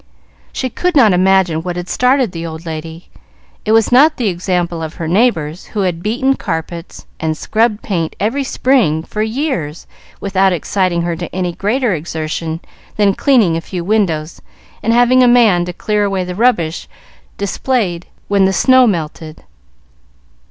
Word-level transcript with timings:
She 0.51 0.71
could 0.71 0.95
not 0.95 1.13
imagine 1.13 1.61
what 1.61 1.75
had 1.75 1.87
started 1.87 2.31
the 2.31 2.43
old 2.43 2.65
lady. 2.65 3.09
It 3.65 3.71
was 3.71 3.91
not 3.91 4.17
the 4.17 4.29
example 4.29 4.81
of 4.81 4.95
her 4.95 5.07
neighbors, 5.07 5.65
who 5.65 5.81
had 5.81 6.01
beaten 6.01 6.33
carpets 6.33 7.05
and 7.19 7.37
scrubbed 7.37 7.83
paint 7.83 8.15
every 8.19 8.43
spring 8.43 9.03
for 9.03 9.21
years 9.21 9.85
without 10.19 10.53
exciting 10.53 11.03
her 11.03 11.15
to 11.17 11.35
any 11.35 11.51
greater 11.53 11.93
exertion 11.93 12.61
than 12.97 13.13
cleaning 13.13 13.55
a 13.55 13.61
few 13.61 13.83
windows 13.83 14.41
and 14.81 14.91
having 14.91 15.21
a 15.21 15.27
man 15.27 15.65
to 15.65 15.71
clear 15.73 16.03
away 16.03 16.23
the 16.23 16.33
rubbish 16.33 16.87
displayed 17.37 18.07
when 18.27 18.45
the 18.45 18.53
snow 18.53 18.87
melted. 18.87 19.43